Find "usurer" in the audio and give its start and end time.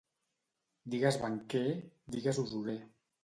2.47-2.79